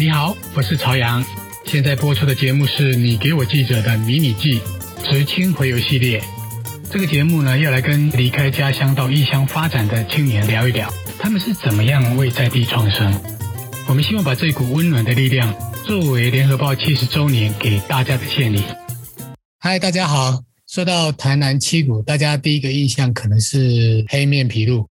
[0.00, 1.22] 你好，我是朝阳。
[1.66, 4.58] 现在播出的节目是你给我记者的迷你记
[5.04, 6.24] 职青回游系列。
[6.90, 13.14] 这个节目呢，要来跟离开家乡到异乡发展的青年聊一聊，他们是怎么样为在地创生。
[13.86, 18.62] 我们希望把这股温暖的力量，作为联合报七十周年给大家的献礼。
[19.58, 20.42] 嗨，大家好。
[20.66, 24.86] 说到台南七股，大家第一个印象可能是黑面琵鹭。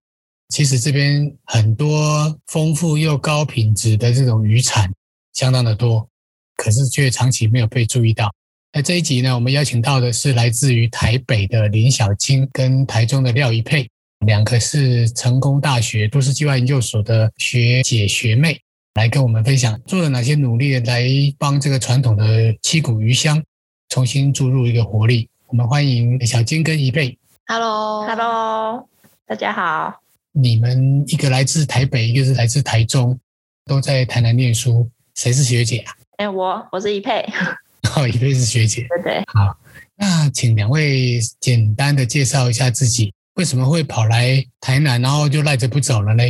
[0.50, 4.92] 其实这边很多丰富又高品质的这种渔产，
[5.40, 6.06] 相当的多，
[6.54, 8.30] 可是却长期没有被注意到。
[8.74, 13.88] 那这一集呢，我们邀请到的是来自于台北的林小菁跟台中的廖一佩，
[14.26, 18.60] 两个是成功大学都市计划研究所的学姐学妹，
[18.96, 21.08] 来跟我们分享做了哪些努力来
[21.38, 23.42] 帮这个传统的七股鱼乡
[23.88, 25.26] 重新注入一个活力。
[25.46, 27.16] 我们欢迎小菁跟一佩。
[27.46, 28.86] Hello，Hello，
[29.26, 30.02] 大家好。
[30.32, 33.18] 你们一个来自台北，一个是来自台中，
[33.64, 34.86] 都在台南念书。
[35.14, 35.92] 谁是学姐啊？
[36.16, 37.24] 哎，我我是一佩。
[37.96, 38.86] 哦，一佩是学姐。
[38.88, 39.24] 对对。
[39.26, 39.56] 好，
[39.96, 46.22] 那请两位简单的介绍一下自己，为什么会跑来台南，然后就赖着不走了呢？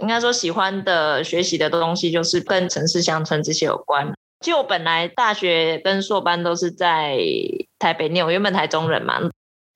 [0.00, 4.12] 应该说，喜欢的学习的东西就是跟城市乡村这些有关。
[4.40, 7.18] 其实我本来大学跟硕班都是在
[7.78, 9.20] 台北念，我原本台中人嘛。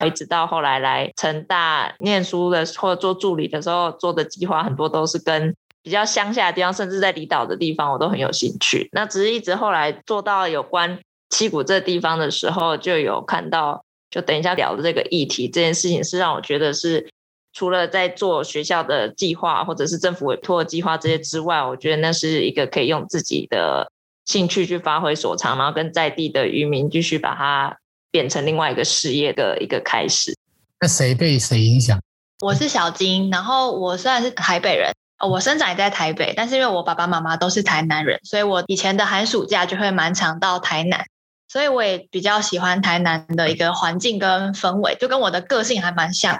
[0.05, 5.55] 一直到后来来成大念书的或者做助理的时候做的计划，很多都是跟
[5.85, 8.89] 比较乡下的地方，甚至在离岛的地方，我都很有兴趣。
[8.91, 17.07] 那只是一直后来做到有关七股这地方的时候，就有看到，就等一下聊的这个议题，这件事情是让我觉得是
[17.53, 23.89] 除了在做学校的计划或者是政府委托的计划这些之外，我觉得那是一个可以用自己的
[24.25, 27.77] 兴趣去发挥所长，然后跟在地的渔民继续把它。
[28.11, 30.33] 变成另外一个事业的一个开始。
[30.79, 31.99] 那谁被谁影响？
[32.39, 41.05] 我是小金，然后我虽然是台北人，我生长也在台北，但是因为我爸爸妈妈都是台南人，所以我以前的寒暑假就会蛮常到台南，
[41.47, 46.39] 所以我也比较喜欢台南的一个环境跟氛围，就跟我的个性还蛮像。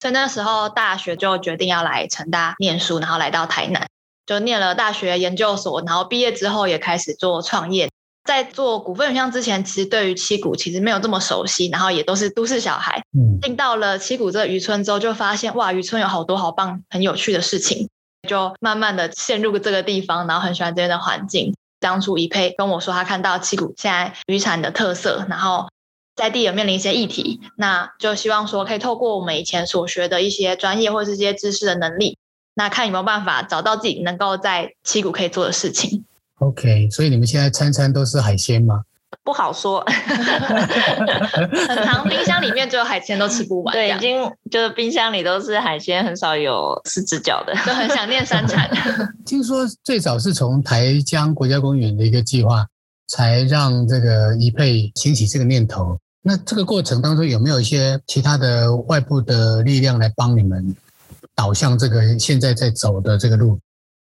[0.00, 3.86] 所以那时候大学就决定要来成大念书，然后来到台南，
[4.26, 7.90] 就念了大学研究所，然后毕业之后也开始做创业。
[8.24, 13.02] 在做股份渔乡之前，其实对于七股其实没有这么熟悉，然后也都是都市小孩。
[13.12, 17.90] 嗯，进到了七股这个渔村之后，就发现哇，渔村有好多好棒、很有趣的事情，
[18.24, 21.54] 就慢慢的陷入这个地方，然后很喜欢这边的环境。
[21.80, 25.68] 当初一佩跟我说，他看到七股现在渔产的特色，然后
[26.16, 32.16] 在地也面临一些议题，那就希望说可以透过我们以前所学的一些专业或是这些知识的能力，
[32.54, 36.04] 那看有没有办法找到自己能够在七股可以做的事情。
[36.38, 38.82] OK，所以你们现在餐餐都是海鲜吗？
[39.22, 39.84] 不好说，
[41.68, 43.72] 很常冰箱里面就有海鲜都吃不完。
[43.72, 48.70] 对，已经就是冰箱里都是海鲜，很少有四只脚的，就很想念山产。
[49.24, 52.66] 听说最早是从台江国家公园的一个计划，
[53.08, 55.98] 才让这个一佩兴起这个念头。
[56.22, 60.74] 那这个过程当中有没有一些其他的外部的力量来帮你们
[61.34, 63.58] 导向这个现在在走的这个路？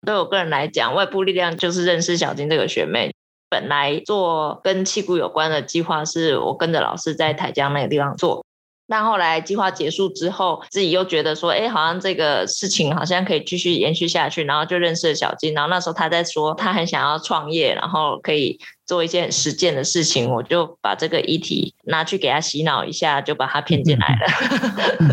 [0.04, 3.14] 对我个人来讲，外部力量就是认识小金这个学妹。
[3.52, 8.42] 本来做跟气鼓有关的计划，是我跟着老师在台江那个地方做。
[8.88, 15.52] 但后来计划结束之后，自己又觉得说，哎，好像这个事情好像可以继续延续下去，然后就认识了小金。
[15.52, 24.26] 然后那时候他在说，他很想要创业，然后可以做一些很实践的事情，我就把这个议题拿去给他洗脑一下，就把他骗进来了。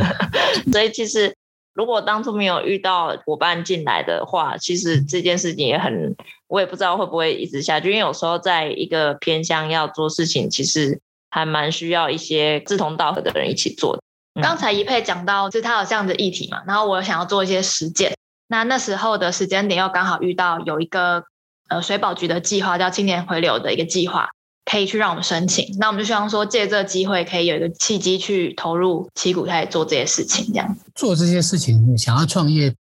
[0.71, 1.35] 所以其实。
[1.79, 6.13] 如果当初没有遇到伙伴进来的话，其实这件事情也很，
[6.47, 7.87] 我也不知道会不会一直下去。
[7.87, 14.03] 因为有时候在一个偏乡要做事情，其实还蛮需要一些志同道合的人一起做的。
[14.35, 18.13] 嗯、刚才宜佩讲到，就是他有这样的议题嘛，然后我想要做一些实践。
[18.49, 21.23] 那那时候的时间点又刚好遇到有一个
[21.69, 24.29] 呃水保局的计划，叫青年回流的一个计划。
[24.69, 30.45] 可以去让我们申请，那我们就希望说借这个机会，可以有一个契机去投入旗鼓，开始做这些事情。
[30.53, 32.71] 这样做这些事情，想要创业，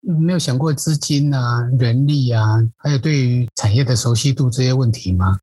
[0.00, 5.38] 没有想过资金啊、人力啊，还有对于产业的熟悉度这些问题吗？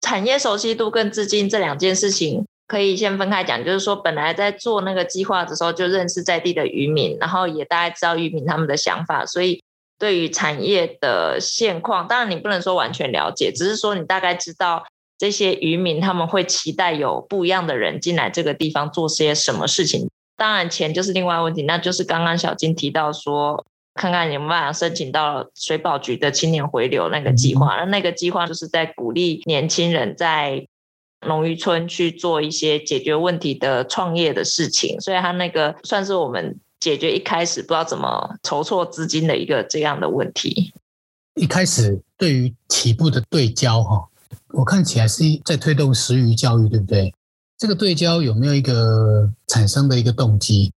[0.00, 3.62] 产业熟悉度跟资金这两件事情可以先分开讲。
[3.62, 9.62] 就是说，本来在做那个计划的时候，就认识在地的渔民，然后也大概知道渔民他们的想法，所以
[9.98, 14.82] 对于产业的现况，当然你不能说完全了解，只是说你大概知道。
[15.18, 20.08] 这些渔民他们会期待有不一样的人进来这个地方做些什么事情。
[20.36, 21.62] 当然，钱就是另外问题。
[21.62, 23.64] 那就是刚刚小金提到说，
[23.94, 27.76] 看看有没有办法申请到水保局的青年回流那个计划。
[27.76, 30.66] 那那个计划就是在鼓励年轻人在
[31.26, 35.00] 农渔村去做一些解决问题的创业的事情。
[35.00, 40.72] 所以，他那个算是我们解决一开始不知道怎么筹措资金的一个这样的问题。
[41.36, 44.08] 一开始对于起步的对焦哈，
[44.48, 47.14] 我看起来是在推动食鱼教育，对不对？
[47.56, 50.72] 这个对焦有没有一个产生的一个动机？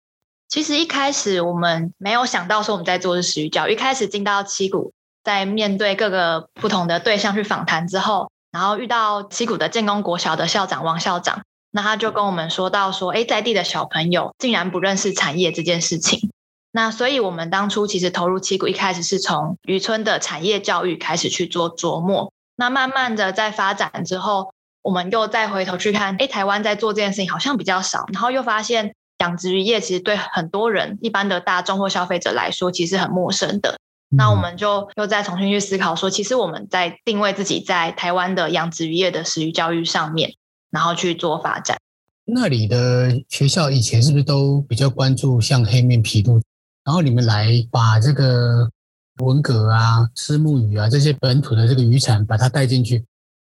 [0.48, 4.92] 其实一开始我们没有想到说我们在做的是食鱼教育，一开始进到七股，
[5.22, 16.30] 在面对各个不同的对象去访谈之后，然后遇到七股的建功国小的校长王校长，那他就跟我们说到说，哎，在地的小朋友竟然不认识产业这件事情。
[16.72, 22.32] 那所以，我们当初其实投入七股，一开始是从渔村的产业教育开始去做琢磨。
[22.56, 24.52] 那慢慢的在发展之后，
[24.82, 28.04] 我们又再回头去看，哎，台湾在做这件事情好像比较少。
[28.12, 33.78] 然后又发现，养殖渔业其实对很多人，一般的大众或消费者来说，其实很陌生的。
[34.16, 40.34] 那我们就又再重新去思考说，其实我们在定位自己在台湾的养殖渔业的食育教育上面，
[40.70, 41.78] 然后去做发展。
[42.26, 46.40] 那里的学校以前是不是都比较关注像黑面琵鹭？
[46.84, 48.70] 然后你们来把这个
[49.18, 53.04] 文蛤啊、虱目鱼啊这些本土的这个渔产把它带进去，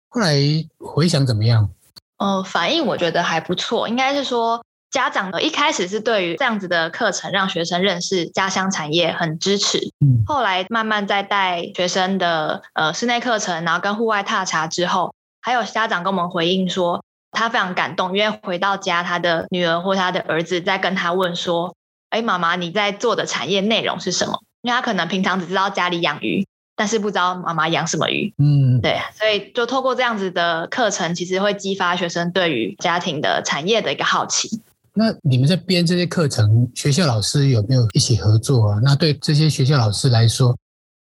[0.09, 0.35] 后来
[0.79, 1.69] 回想怎么样？
[2.17, 21.75] 呃，反应我觉得还不错，应该是说家长的一开始是对于这样子的课程让学生认识家乡产业很支持，嗯，后来慢慢在带学生的呃室内课程，然后跟户外踏查之后，还有家长跟我们回应说他非常感动，因为回到家他的女儿或他的儿子在跟他问说。
[22.11, 24.39] 哎，妈妈，你在做的产业内容是什么？
[24.65, 26.43] 因为他可能平常只知道家里养鱼，
[26.75, 28.33] 但是不知道妈妈养什么鱼。
[28.39, 34.59] 嗯，对，所以就透过这样子的课程，其实会激发学生对于家庭的产业的一个好奇。
[34.95, 38.79] 那你们在编这些课程，学校老师有没有一起合作啊？
[38.81, 40.57] 那对这些学校老师来说，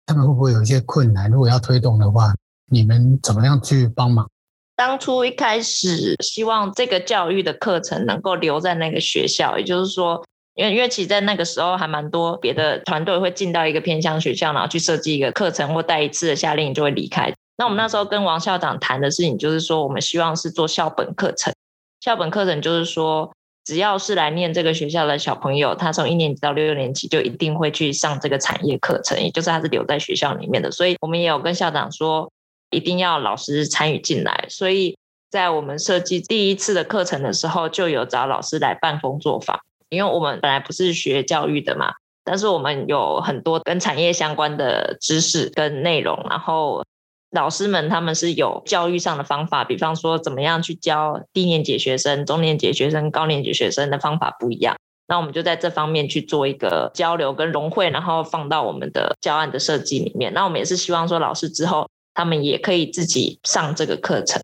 [0.06, 1.28] 他们会不会有一些困难？
[1.28, 2.32] 如果要推动的话，
[2.70, 4.31] 你们怎么样去帮忙？
[4.76, 10.25] 当初一开始希望这个教育的课程能够留在那个学校，也就是说。
[10.58, 17.32] 因为因为其实，在那个时候还蛮多别的团队会进到一个偏乡学校，然后去设计一个课程或带一次的夏令营就会离开。
[17.56, 21.55] 那我们那时候跟王校长谈的事情，就是说我们希望是做校本课程。
[22.00, 23.32] 校本课程就是说，
[23.64, 30.72] 只要是来念这个学校的小朋友，他从一年级到六年级就一定会去上这个产业课程，也就是他是留在学校里面的。
[30.72, 32.28] 所以我们也有跟校长说，
[32.70, 34.46] 一定要老师参与进来。
[34.49, 34.96] 所以
[35.31, 39.61] 在我们设计第一次的课程的时候，就有找老师来办工作坊。
[39.90, 41.94] 因为我们本来不是学教育的嘛，
[42.25, 46.85] 但是我们有很多跟产业相关的知识跟内容，然后
[47.31, 54.76] 老师们他们是有教育上的方法，比方说怎么样去教低年级学生、中年级学生、高年级学生的方法不一样，
[55.06, 60.32] 那我们就在这方面去做一个交流跟融汇，然后放到我们的教案的设计里面。
[60.35, 64.40] 那我们也是希望说，老师之后他们也可以自己上这个课程。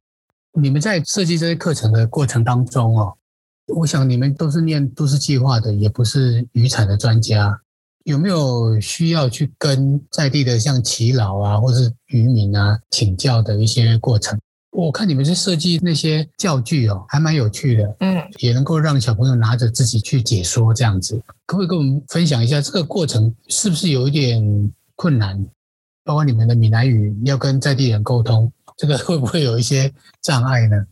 [0.61, 3.15] 你们在设计这些课程的过程当中哦。
[3.67, 7.59] 我想你们都是念都市计划的，也不是渔产的专家，
[8.05, 14.39] 有没有需要去跟在地的像耆老啊，或是渔民啊请教的一些过程？
[14.71, 21.17] 我看你们是设计那些教具哦，还蛮有趣的，嗯，也能够让小朋友拿着自己去解说这样子。
[21.47, 25.47] 可不可以跟我们分享一下这个过程是不是有一点困难？
[26.05, 29.91] 包括你们的闽南语要跟在地人沟通，这个会不会有一些
[30.21, 30.85] 障碍呢？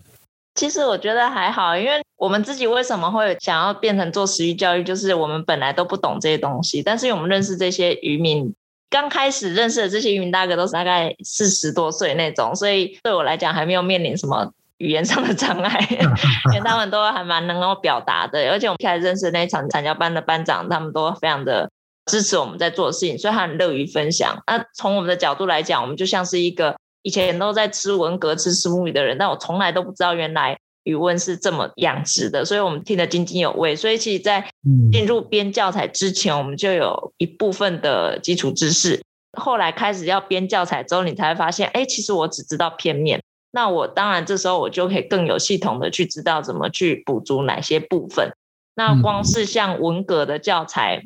[0.55, 8.55] 其实我觉得还好，因为我们自己为什么会想要变成做食鱼教育，就是我们本来都不懂这些东西，但是我们认识这些渔民，
[8.91, 15.89] 刚开始认识的这些渔民大哥都是大概四十多岁那种，所以对我来讲还没有面临什么语言上的障碍，
[16.53, 21.71] 因为他们都还蛮能够表达的，而且我们一开始认识那场产教班的班长，他们都非常的
[22.05, 24.43] 支持我们在做事情，所以他很乐于分享。
[24.47, 26.77] 那从我们的角度来讲，我们就像是一个。
[27.03, 33.75] 以前都在吃文革、吃虱目鱼的人，但我从来都不知道原来鱼塭是这么养殖的，所以我们听得津津有味。
[33.75, 34.49] 所以其实，在
[34.93, 39.01] 进入编教材之前，我们就有一部分的基础知识。
[39.37, 43.23] 后来开始要编教材之后，你才会发现，哎，其实我只知道片面。
[43.53, 48.32] 那我当然这时候我就可以更有系统的去知道怎么去补足哪些部分。
[48.75, 51.03] 那光是像文革的教材，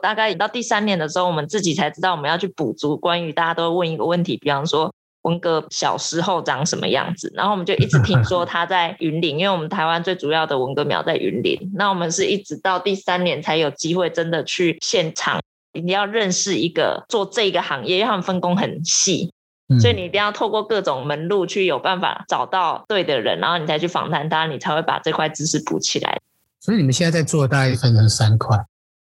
[0.00, 4.92] 大概到第三年的时候，我们自己才知道我们要去补足关于大家都会问一个问题，比方说。
[5.22, 7.32] 文革小时候长什么样子？
[7.34, 11.70] 然后我们就一直听说 他在云林，因为我们台湾最主要的文革苗在云林。
[11.74, 15.40] 那我们是一直到第三年才有机会真的去现场，
[15.72, 19.32] 你要认识一个做这个行业，因为他们分工很细，
[19.80, 26.18] 所以你一定要透过各种门路去有办法找到对的人，然后你才去访谈他，你才会把这块知识补起来。
[26.60, 28.56] 所以你们现在在做，大概分成三块，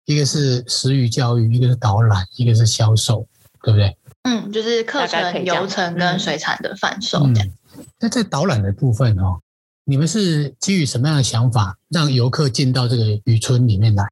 [0.05, 3.27] 一个是食鱼教育，一个是导览，一个是销售，
[3.63, 3.97] 对不对？
[4.23, 7.49] 嗯，就是课程、流程跟水产的贩售这样。
[7.77, 9.41] 嗯，那在导览的部分哦，
[9.85, 14.05] 你们是基于什么样的想法，让游客进到这个渔村里面来？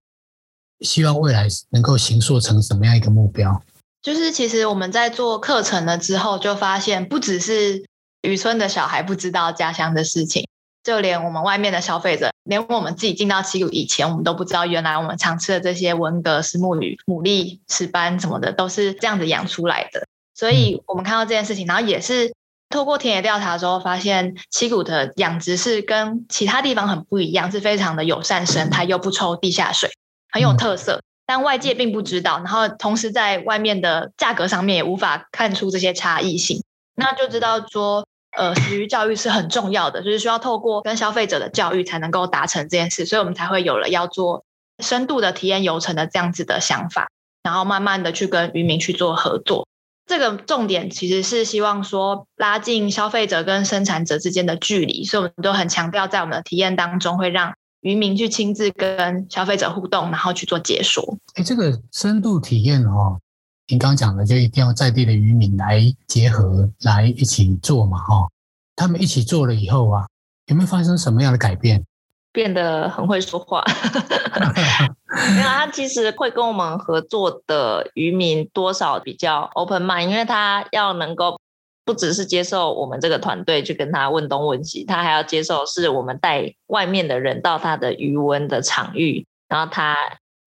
[0.81, 3.63] 希望未来能够形塑成什么样一个目标？
[4.01, 7.85] 就是其实我们在做课程了之后，就发现不只是
[8.23, 10.47] 渔村的小孩不知道家乡的事情，
[10.89, 20.07] 就连我们外面的消费者，连我们自己进到七股以前，我们都不知道原来我们常吃的这些文蛤、石目鱼、牡蛎、石斑什么的，都是这样子养出来的。
[20.35, 22.33] 所以我们看到这件事情，然后也是
[22.71, 29.91] 透过田野调查之后，发现七股的养殖是跟其他地方很不一样，是非常的友善生态，又不抽地下水，
[30.33, 31.03] 很有特色。
[31.27, 36.63] 但外界并不知道，然后同时在外面的价格上面也无法看出这些差异性，
[36.95, 38.07] 那就知道说，
[38.39, 44.45] 呃，食鱼教育是很重要的，就是需要透过跟消费者的教育才能够达成这件事，所以我们才会有了要做
[44.79, 47.09] 深度的体验游程的这样子的想法，
[47.43, 49.67] 然后慢慢的去跟渔民去做合作。
[50.07, 57.53] 这个重点其实是希望说拉近消费者跟生产者之间的距离，所以我们都很强调在我们的体验当中会让。
[57.83, 61.17] 渔民去亲自跟消费者互动，然后去做解说。
[61.35, 63.21] 哎，这个深度体验哦，
[63.69, 68.27] 您刚讲的就一定要在地的渔民来结合，来一起做嘛，哈。
[68.75, 70.07] 他们一起做了以后啊，
[70.47, 71.85] 有没有发生什么样的改变？
[72.33, 73.65] 变得很会说话。
[75.35, 81.39] 没有，他其实会跟我们合作的渔民多少比较 open mind，因为他要能够。
[81.85, 89.97] 不只是接受我们这个团队去跟他问东问西，他还要接受是我们带外面的人到他的鱼塭的场域，然后他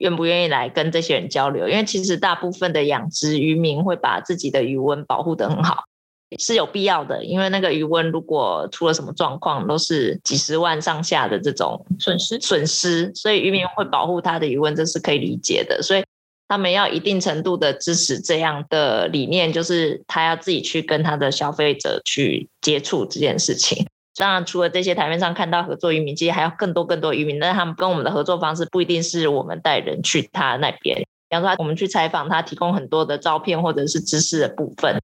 [0.02, 1.70] 愿不愿意来跟这些人交流？
[1.70, 5.86] 因为其实大部分的养殖渔民会把自己的鱼温保护得很好，
[6.38, 7.24] 是有必要的。
[7.24, 15.82] 因为那个渔温如果出了什么状况，都是几十万上下的这种损失损失，所以渔民会保护他的鱼温，这是可以理解的。
[15.82, 16.04] 所以。
[16.48, 23.88] 他们要一定程度的支持这样的理念，就是他要自己去跟他的消费者去接触这件事情。
[24.16, 30.98] 当然，除了这些台面上看到合作渔民，其实还有更多更多渔民，但是他们跟我们的合作方式不一定是我们带人去他那边。
[31.30, 35.02] 比方说，我们去采访他，提供很多的照片或者是知识的部分。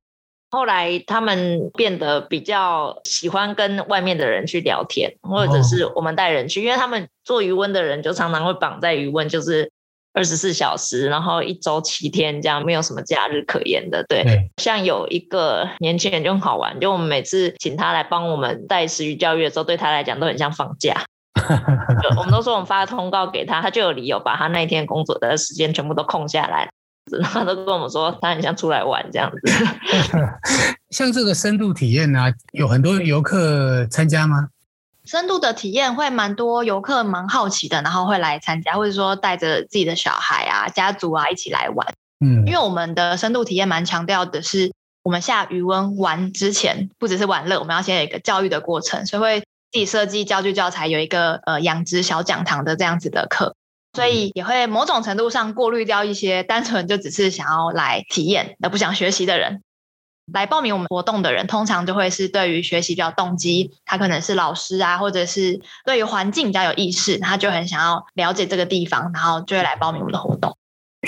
[0.49, 9.71] 后来他们变得比较喜欢跟外面的人去聊天，或者是我们带人去，因为他们做渔温的人就常常会绑在渔温，就是。
[10.17, 14.03] 二十四小时，然后一周七天这样，没有什么假日可言的。
[14.09, 21.05] 对，对像有一个年轻人就很好玩，就我们每次请他来帮我们带食鱼教育的时候，对他来讲都很像放假。
[22.17, 26.67] 我们都说我们发个通告给他，他就有理由把他那一天工作的时间全部都空下来，
[27.11, 29.37] 然后他都跟我们说他很像出来玩这样子。
[30.89, 34.47] 像这个深度体验啊，有很多游客参加吗？
[35.07, 41.87] 深度的体验会蛮多游客蛮好奇的，然后会来参加，或者说带着自己的小孩啊、家族啊一起来玩。
[42.19, 44.73] 嗯，因为我们的深度体验蛮强调的是，
[45.03, 49.39] 我们下余温玩之前，不只是玩乐，我们要先有一个教育的过程，所以会
[49.71, 53.55] 自己设计教具教材，有一个呃养殖小讲堂的这样子的课，
[53.93, 59.61] 所以也会某种程度上过滤掉一些单纯就只是想要来体验而不想学习的人。
[60.33, 70.57] 来报名我们活动的人，通常就会是对于学习比较动机，他可能是老师啊，或者是对于环境比较有意识，他就很想要了解这个地方，然后就会来报名我们的活动。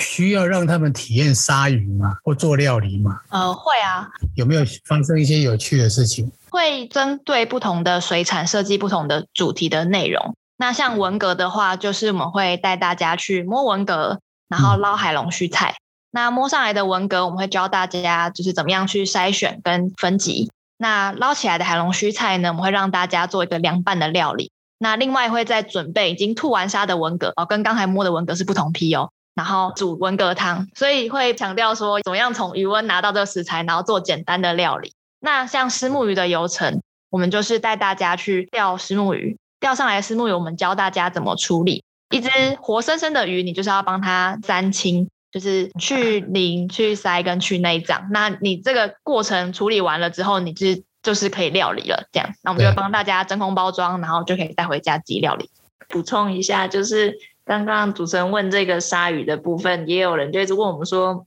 [0.00, 2.16] 需要让他们体验杀鱼吗？
[2.24, 3.20] 或做料理吗？
[3.28, 4.08] 呃，会啊。
[4.36, 6.30] 有没有发生一些有趣的事情？
[6.50, 10.34] 会针对不同的水产设计不同的主题的内容。
[10.56, 15.72] 那像文革的话，就是我们会带大家去摸文革，然后捞海龙须菜。
[15.72, 20.50] 嗯那摸上来的文蛤，我们会教大家就是怎么样去筛选跟分级。
[20.76, 24.50] 那捞起来的海龙须菜呢，我们会让大家做一个凉拌的料理。
[24.78, 29.10] 那另外会再准备已经吐完沙的文蛤哦，跟刚才摸的文蛤是不同批哦。
[29.34, 34.92] 然后煮文蛤汤，所以会强调说怎么样从鱼塭拿到这个食材，然后做简单的料理。
[35.20, 41.84] 那像虱目鱼的游程，我们就是带大家去钓虱目鱼，钓上来的虱目鱼，我们教大家怎么处理。
[42.10, 42.28] 一只
[42.60, 45.08] 活生生的鱼，你就是要帮它三清。
[45.30, 48.08] 就是去 鳞、去鳃跟去内脏。
[48.12, 50.66] 那你这个过程处理完了之后，你就
[51.02, 52.08] 就是可以料理了。
[52.12, 55.48] 这样，那我们就帮大家真空包装，然后就可以带回家自己料理。
[55.88, 61.26] 补充一下，就是刚刚主持人问这个鲨鱼的部分，也有人就一直问我们说，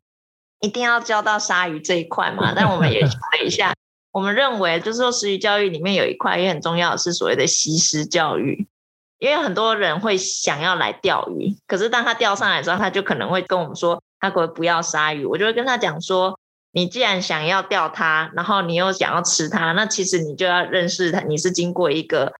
[0.61, 2.53] 一定要教到鲨鱼这一块嘛？
[2.55, 3.73] 但我们也 想了一下，
[4.11, 8.67] 我们认为就是说，食鱼教育里面有一块也很重要的是所谓的西施教育。
[9.23, 15.23] 因为很多人会想要来钓鱼，可是当他钓上来的时候，他就可能会跟我们说，他可不要鲨鱼。
[15.23, 16.37] 我就会跟他讲说，
[16.73, 22.33] 你既然想要钓它，然后你又想要吃它，那其实你就要认识它，你是经过一个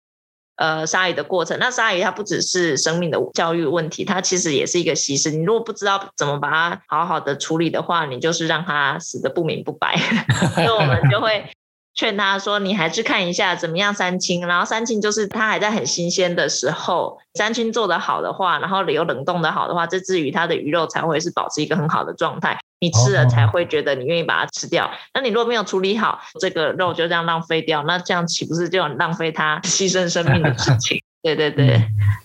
[0.58, 1.58] 呃鲨鱼的过程。
[1.58, 5.32] 那鲨鱼它不只是生命的教育问题，它其实也是一个习食。
[5.32, 9.96] 你如果不知道怎么把它好好的处理的话，你就是让它死得不明不白。
[10.54, 11.50] 所以我们就会。
[11.96, 22.58] 劝他说：“你还是看一下怎么样三清，然后三清就是它还在很新鲜的时候，三清做得好的话，然后有冷冻的好的话，这只鱼它的鱼肉才会是保持一个很好的状态。
[22.80, 24.92] 你吃了才会觉得你愿意把它吃掉。
[25.14, 31.02] 那你如果没有处理好，这个肉就这样浪费掉，那这样岂不是就很浪费它牺牲生命的事 情？
[31.22, 31.82] 对对对。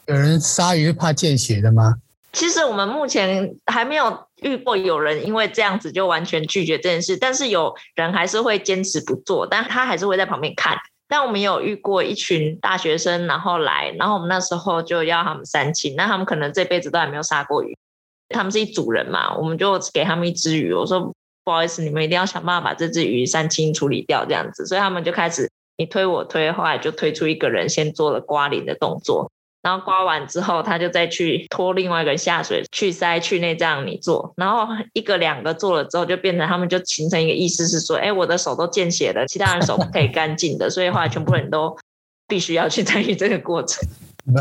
[0.07, 1.95] 有人鲨鱼怕见血的吗？
[2.33, 10.76] 其实我们目前还没有遇过有人因为这样子就完全拒绝这件事，但是有人还是会坚持不做，但他还是会在旁边看。
[11.09, 17.75] 但我们有遇过一群大学生，然后来，然后我们那时候就要他们三清，那他们可能这辈子都还没有杀过鱼，
[18.28, 21.00] 他们是一组人嘛，我们就给他们一只鱼，我说
[21.45, 29.33] 不好意思，你们一定要想办法把这只鱼三清处理掉，这样子，所以他们就开始你推我推，后来就推出一个人先做了刮鳞的动作。
[29.62, 41.77] 然后刮完之后，他就再去拖另外一个人下水去塞去内脏你做，然后一个两个做了之后，就变成他们就形成一个意思是说，哎，我的手都见血了，其他人手不可以干净的，所以后来全部人都
[42.27, 43.83] 必须要去参与这个过程，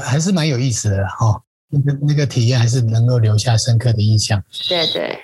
[0.03, 1.41] 还是蛮有意思的哦。
[1.69, 4.41] 那个那个体验还是能够留下深刻的印象。
[4.69, 5.19] 对对。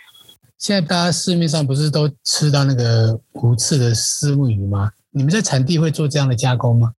[0.58, 4.92] 现在大家市面上不是都吃到那个无刺的虱目鱼吗？
[5.12, 6.94] 你们在产地会做这样的加工吗？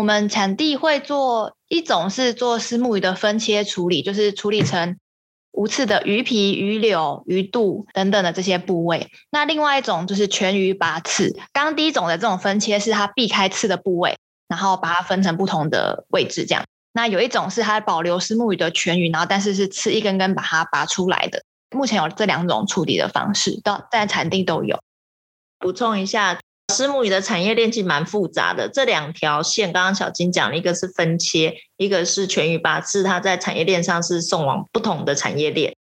[0.00, 4.96] 我们产地会做一种是做虱目鱼的分切处理，就是处理成
[5.52, 9.10] 无刺的鱼皮、鱼柳、鱼肚等等的这些部位。
[9.30, 11.38] 那另外一种就是全鱼拔刺。
[11.52, 14.16] 刚第一种的这种分切是它避开刺的部位，
[14.48, 16.64] 然后把它分成不同的位置这样。
[16.94, 21.42] 那有一种是它保留虱目鱼的全鱼，然后但是是刺一根根把它拔出来的。
[21.76, 24.80] 目前有这两种处理的方式，到在产地都有。
[25.58, 26.40] 补充一下。
[26.70, 35.74] 虱目鱼的产业链其实蛮复杂的，这两条线刚刚小金讲了，一个是分切，一个是全鱼拔刺，它在产业链上是送往不同的产业链。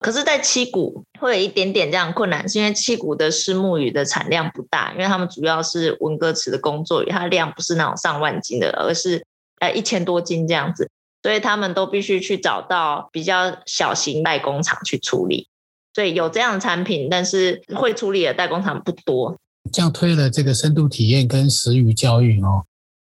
[0.00, 9.22] 可是，在七股会有一点点这样困难，是因为七股的虱目鱼的产量不大，因为他们主要是文革池的工作鱼，它量不是那种上万斤的，而是
[9.60, 10.90] 呃一千多斤这样子，
[11.22, 15.48] 所以他们都必须去找到比较小型代工厂去处理。
[15.92, 19.36] 所以有这样的产品，但是会处理的代工厂不多。
[19.72, 22.64] 这样推了这个深度体验跟食鱼教育哦，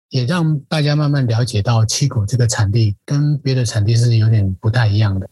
[0.10, 5.30] 也让大家慢慢了解到七股这个产地跟别的产地是有点不太一样的。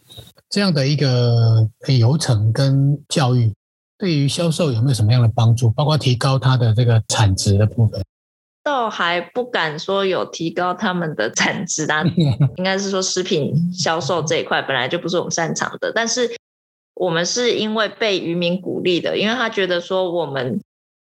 [0.49, 3.53] 这样的一个流程跟教育，
[3.97, 5.69] 对于销售有没有什么样的帮助？
[5.71, 8.01] 包括提高它的这个产值的部分？
[8.63, 12.03] 倒还不敢说有提高他们的产值啊，
[12.57, 16.29] 应该是说食品销售这一块本来就不是我们擅长的，但是
[16.95, 20.59] 我们是因为被渔民鼓励的，因为他觉得说我们。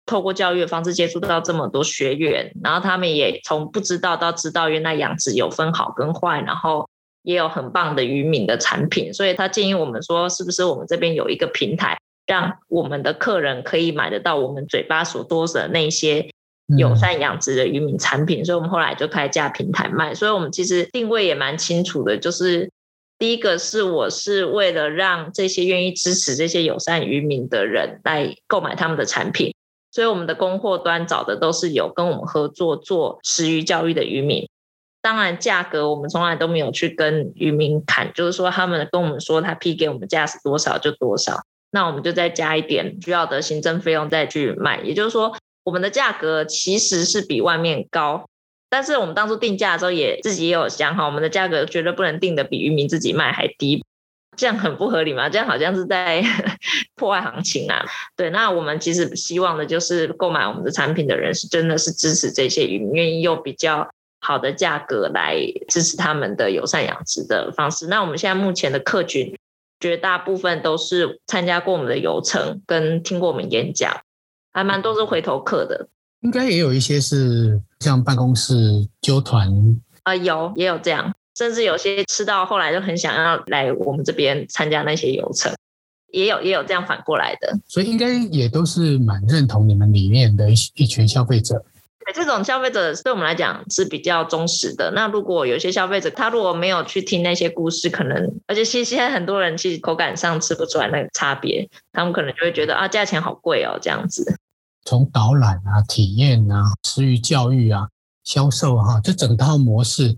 [0.06, 6.90] 透过教育的方式接触到这么多学员，然后他们也从不知道到知道，原来养殖有分好跟坏，然后
[7.24, 16.30] 也有很棒的渔民的产品，所以他建议我们说，是不是我们这边有一个平台，让我们的客人可以买得到我们嘴巴所多的那些
[16.78, 22.70] 友善养殖的渔民产品，所以我们后来就开架平台卖，所以我们其实定位也蛮清楚的，就是
[23.18, 29.54] 第一个是我是为了让这些愿意支持这些友善渔民的人来购买他们的产品。
[29.94, 34.50] 所以我们的供货端找的都是有跟我们合作做食鱼教育的渔民，
[35.04, 44.82] 当然价格我们从来都没有去跟渔民谈，就是说他们跟我们说他批给我们价是多少就多少，那我们就再加一点需要的行政费用再去卖。
[44.82, 45.32] 也就是说，
[45.64, 48.28] 我们的价格其实是比外面高，
[48.72, 53.86] 但是我们当初定价的时候也自己也有想好，我们的价格绝对不能定的比渔民自己卖还低。
[54.36, 55.30] 这样很不合理嘛？
[55.30, 56.24] 这样好像是在
[56.96, 57.86] 破坏行情啊！
[58.16, 67.88] 对，那我们其实希望的就是购买我们的产品的人是真的是支持这些渔民，愿意用比较好的价格来支持他们的友善养殖的方式。
[67.88, 69.36] 那我们现在目前的客群
[69.80, 74.02] 绝大部分都是参加过我们的游程跟听过我们演讲，
[74.54, 75.88] 还蛮多是回头客的。
[76.22, 78.56] 应该也有一些是像办公室
[79.02, 79.50] 纠团
[80.04, 81.14] 啊、呃，有也有这样。
[81.36, 85.54] 甚至有些吃到后来就很想要来我们这边参加那些游程，
[86.12, 91.64] 也有也有这样反过来的，所以应该也都是蛮认同你们理念的一一群消费者。
[92.06, 94.92] 对，这种消费者对我们来讲是比较忠实的。
[94.92, 104.38] 那如果有些消费者他如果没有去听那些故事，可能而且其实现在很多人其实口感上吃不出来那个差别，他们可能就会觉得啊，价钱好贵哦这样子。
[104.86, 107.88] 从导览啊、体验啊、食育教育啊、
[108.26, 110.18] 销售哈、啊，这整套模式。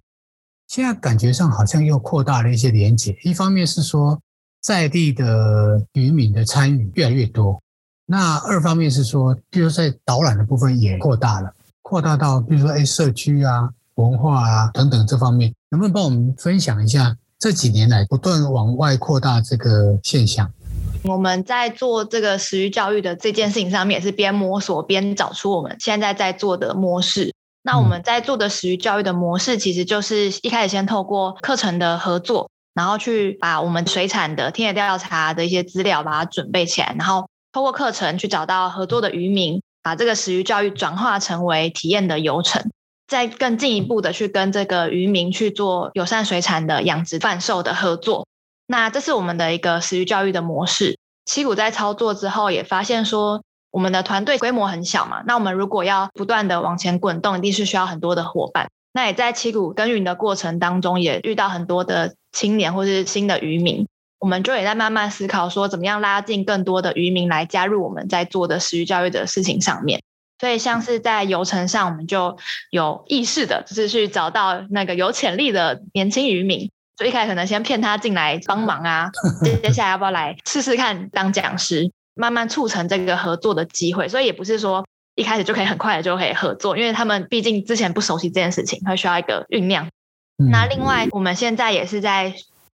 [0.75, 4.19] 现在感觉上好像又扩大了一些连结，一方面是说
[4.61, 7.61] 在地的渔民的参与越来越多，
[8.05, 11.49] 那二方面是说，比如说在导览的部分也扩大了，
[11.81, 20.51] 扩大到比如说哎社区啊、文化啊等等这方面，能不能帮我们分享一下这几年来不断往外扩大这个现象？
[21.03, 27.33] 我们在做这个食鱼教育的这件事情上面，也是边摸索边找出我们现在在做的模式。
[27.65, 42.69] 那我们在做的食鱼教育的模式，其实就是一开始先透过课程的合作，然后去把我们水产的田野调查的一些资料把它准备起来，然后透过课程去找到合作的渔民，把这个食鱼教育转化成为体验的游程，
[43.07, 48.27] 再更进一步的去跟这个渔民去做友善水产的养殖贩售的合作。
[48.67, 50.99] 那这是我们的一个食鱼教育的模式。
[51.25, 53.41] 七股在操作之后也发现说，
[53.75, 58.69] 我们的团队规模很小嘛，那我们如果要不断的往前滚动，一定是需要很多的伙伴。
[58.93, 63.85] 那也在七股耕耘的过程当中，也遇到很多的青年或是新的渔民，
[64.17, 70.01] 我们就也在慢慢思考说，怎么样拉近更多的渔民来加入我们在做的食育教育的事情上面。
[70.39, 72.37] 所以像是在游程上，我们就
[72.69, 79.11] 有意识的，就是去找到那个有潜力的年轻渔民，所以一开始可能先骗他进来帮忙啊，
[79.61, 84.07] 接下来要不要来试试看当讲师，慢慢促成这个合作的机会。
[84.07, 84.83] 所以也不是说。
[85.17, 89.85] 一开始就可以很快的就可以合作，因为他们毕竟之前不熟悉这件事情，会需要一个酝酿。
[90.43, 92.35] 嗯、那另外，我们现在也是在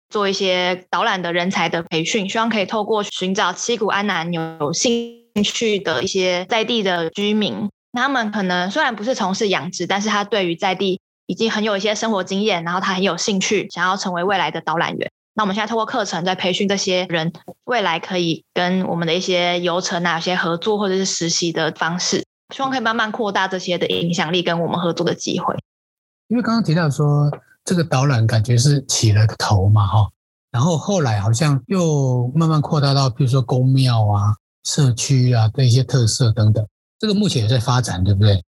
[0.07, 15.11] 做一些导览的人才的培训，希望可以透过寻找七股安南有兴趣的一些在地的居民，那他们可能虽然不是从事养殖，但是他对于在地已经很有一些生活经验，然后他很有兴趣，想要成为未来的导览员。
[15.37, 17.31] 那我们现在透过课程在培训这些人，
[17.65, 22.25] 未来可以跟我们的一些游程啊，有些合作或者是实习的方式。
[22.55, 25.55] 希望可以慢慢扩大这些的影响力跟我们合作的机会。
[26.29, 27.29] 因为刚刚提到说
[27.63, 30.09] 这个导览感觉是起了个头嘛，哈，
[30.49, 36.65] 然后后来好像又慢慢扩大到，比如说宫庙啊、社区啊的一些特色等等。
[36.97, 38.43] 这个目前也在发展，对不对？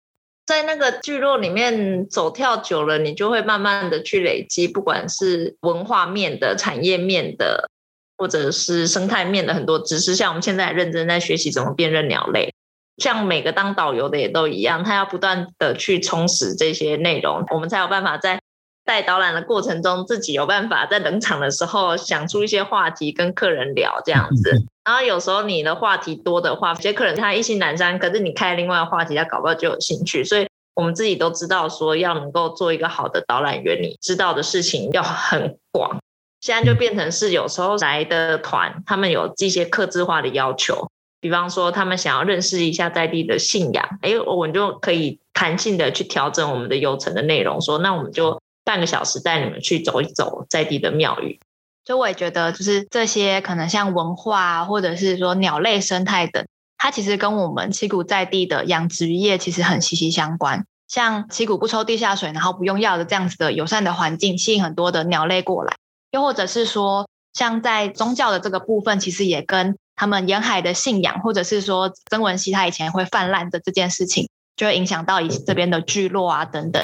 [0.46, 7.70] 在那个聚落里面走跳久了，你就会慢慢的去累积，不管是文化面的、产业面的，
[8.18, 10.14] 或者是生态面的很多知识。
[10.14, 12.52] 像我们现在认真在学习怎么辨认鸟类。
[12.98, 18.40] 像每个当导游的也都一样，他要不断的去充实这些内容，我们才有办法在
[18.85, 24.62] 带导览的过程中，自己有办法在冷场的时候想出一些话题跟客人聊这样子。
[24.85, 30.23] 然后有时候你的话题多的话，有些客人他一心阑珊，可是你开另外的话题，他搞不好就有兴趣。
[30.23, 35.99] 所以我们自己都知道说，要能够做一个好的导览员，你知道的事情要很广。
[36.40, 40.90] 现在就变成是有时候来的团，他们有这些客制化的要求。
[41.20, 51.40] 比方说，他们想要认识一下在地的信仰，哎，我们就可以弹性的去调整我们的游程的内容，说那我们就半个小时带你们去走一走在地的庙宇。
[51.85, 56.47] 所以我也觉得，就是这些可能像文化，啊或者是说鸟类生态等，
[56.79, 60.64] 它其实跟我们七股在地的养殖业其实很息息相关。
[60.88, 65.77] 像七股不抽地下水，然后不用药的这样子的友善的环境，吸引很多的鸟类过来。
[66.11, 76.83] 又或者是说，像在宗教的这个部分，其实也跟他们沿海的信仰，或者是说曾文溪他以前会泛滥的这件事情，就会影响到以这边的聚落啊等等。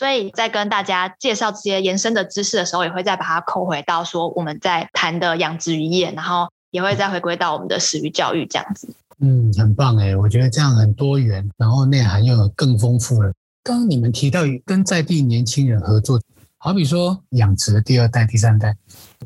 [0.00, 8.88] 所以在跟大家介绍这些延伸的知识的时候，也会再把它扣回到说我们在谈的养殖渔业，然后也会再回归到我们的食鱼教育这样子。
[9.18, 13.30] 嗯，很棒哎，我觉得这样很多元，然后内涵又更丰富了。
[13.62, 16.18] 刚刚你们提到跟在地年轻人合作，
[16.56, 18.74] 好比说养殖的第二代、第三代。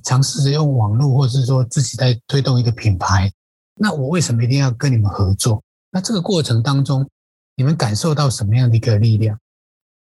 [0.02, 3.30] 尝试着用网络，或是说自己在推动一个品牌，
[3.76, 5.62] 那我为什么一定要跟你们合作？
[5.92, 7.08] 那这个过程当中，
[7.54, 9.38] 你们感受到什么样的一个力量？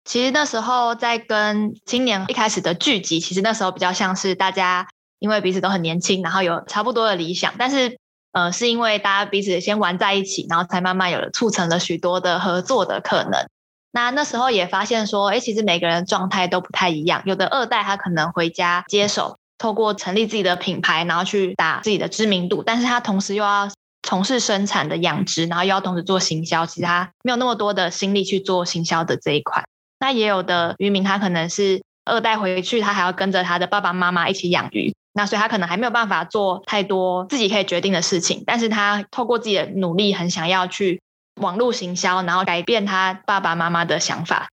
[0.07, 4.89] 其实那时候在跟青年一开始的聚集，其实那时候比较像是大家
[5.19, 7.99] 因为彼此都很年轻，然后有差不多的理想，但是
[8.33, 13.47] 呃，是因为大家彼此先玩在一起，然后才慢慢有了促成了许多的合作的可能。
[13.91, 19.37] 那那时候也发现说，哎，其实每个人状态都不太一样，有的二代他可能回家接手。
[19.59, 23.67] 透过成立自己的品牌，然后去打自己的知名度，但是他同时又要
[24.03, 29.65] 从事生产的养殖，然后又要同时做行销，其实他没有那么多的心力去做行销的这一块。
[29.99, 41.01] 那也有的渔民，他可能是二代回去，他还要跟着他的爸爸妈妈一起养鱼，那所以他可能还没有办法做太多自己可以决定的事情，但是他透过自己的努力，很想要去
[41.41, 44.49] 网络行销，然后改变他爸爸妈妈的想法。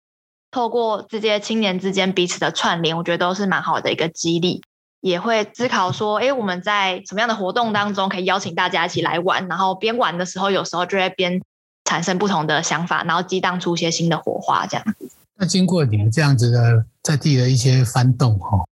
[0.51, 4.63] 透过这些青年之间彼此的串联，我觉得都是蛮好的一个激励。
[5.01, 9.49] 也会思考说，哎，我们在什么样的活动当中可以邀请大家一起来玩？
[9.49, 11.43] 然后边玩的时候，有时候就会边
[11.85, 15.11] 产生不同的想法，然后激荡出一些新的火花，这样子。
[15.43, 18.65] 那经过你们这样子的在地的一些翻动，哈，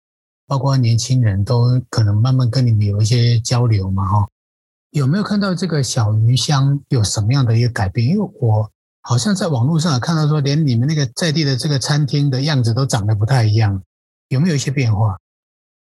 [0.47, 4.29] 包括年轻人都可能慢慢跟你们有一些交流嘛，哈，
[4.91, 8.07] 有没有看到这个小鱼乡有什么样的一个改变？
[8.07, 13.83] 因为我好像在网络上看到说，连你们那个在地的这个餐厅的样子都长得不太一样，
[14.29, 15.17] 有没有一些变化？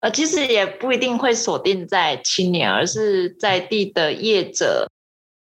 [0.02, 4.88] 呃，其实也不一定会锁定在青年，而是在地的业者，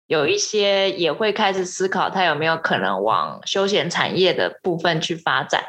[0.10, 5.66] 有一些也会开始思考，他有没有可能往休闲产业的部分去发展。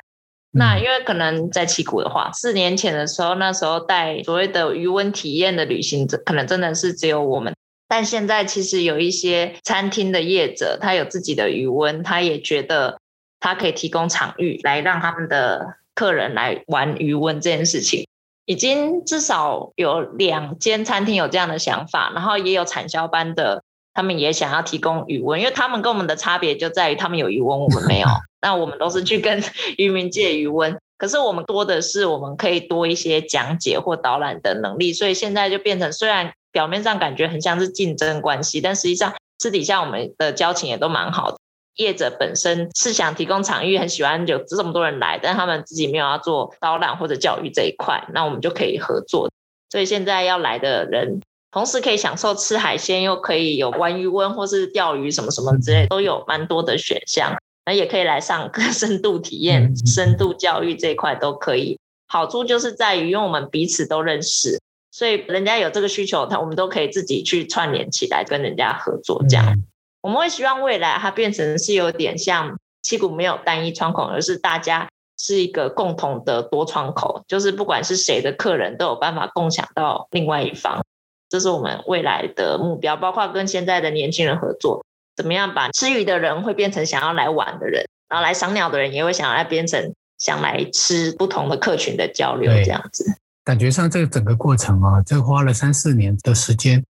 [0.52, 7.54] 那因为可能在七股的话，四年前的时候，那时候带所谓的余温体验的旅行者，可能真的是只有我们
[7.86, 12.98] 但现在其实有一些餐厅的业者，他有自己的余温，他也觉得
[13.40, 18.06] 他可以提供场域来让他们的客人来玩余温这件事情。
[18.46, 28.08] 已经至少有两间餐厅有这样的想法，然后也有产销班的，他们也想要提供鱼塭，因为他们跟我们的差别就在于他们有鱼塭，我们没有。
[28.42, 29.42] 那我们都是去跟
[29.76, 41.38] 渔民借鱼塭，可是我们多的是我们可以多一些讲解或导览的能力，所以现在就变成虽然表面上感觉很像是竞争关系，但实际上私底下我们的交情也都蛮好的。
[41.76, 49.30] 业者本身是想提供场域，很喜欢有这么多人来，但他们自己没有要做导览或者教育这一块，那我们就可以合作。
[49.70, 51.20] 所以现在要来的人，
[51.52, 57.36] 同时可以享受吃海鲜，又可以有玩鱼塭或是钓鱼什么什么之类，都有蛮多的选项。
[57.66, 61.78] 那也可以来上课， 深度体验、深度教育这一块都可以。
[62.06, 64.60] 好处就是在于，因为我们彼此都认识，
[64.90, 69.54] 所以人家有这个需求，他我们都可以自己去串联起来跟人家合作这样。
[70.02, 80.82] 我们会希望未来它变成是有点像七股没有单一窗口，而是大家是一个共同的多窗口，就是不管是谁的客人都有办法共享到另外一方，
[81.30, 82.94] 这是我们未来的目标。
[82.94, 84.84] 包括跟现在的年轻人合作，
[85.16, 93.06] 怎么样把吃鱼的人会变成想要来玩的人，然后来赏鸟的人也会想要来变成想来吃不同的客群的交流这样子。
[93.42, 96.84] 感觉上这个整个过程啊，这花了三四年的时间。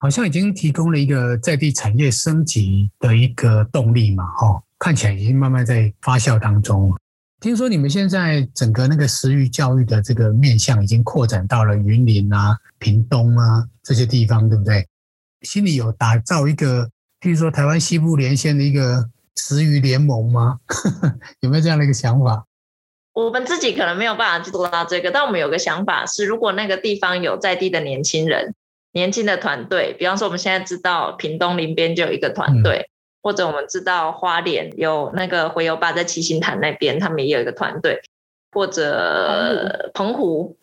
[0.00, 6.94] 好像已经提供了一个在地产业升级的一个动力嘛，哈，看起来已经慢慢在发酵当中。
[7.44, 14.88] 听说你们现在整个那个食鱼教育的这个面向已经扩展到了云林啊、屏东啊这些地方，对不对？
[15.42, 16.88] 心里有打造一个，
[17.20, 20.58] 譬如说台湾西部连线的一个食鱼联盟吗？
[21.40, 22.46] 有没有这样的一个想法？
[23.12, 28.54] 我们自己可能没有办法去做到这个，但我们有个想法是，如果那个地方有在地的年轻人。
[28.92, 32.93] 年轻的团队，比方说我们现在知道屏东林边就有一个团队，嗯、
[33.24, 38.00] 或者我们知道花莲有那个回游吧在七星潭那边，他们也有一个团队，
[38.52, 40.56] 或者澎湖，